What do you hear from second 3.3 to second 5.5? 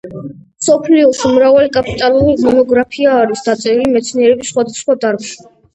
დაწერილი მეცნიერების სხვადასხვა დარგში.